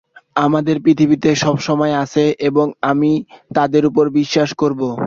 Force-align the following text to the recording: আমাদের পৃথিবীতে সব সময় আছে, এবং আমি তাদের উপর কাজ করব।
আমাদের 0.35 0.75
পৃথিবীতে 0.85 1.29
সব 1.35 1.55
সময় 1.67 1.93
আছে, 2.03 2.23
এবং 2.49 2.65
আমি 2.91 3.11
তাদের 3.55 3.83
উপর 3.85 4.05
কাজ 4.33 4.49
করব। 4.61 4.81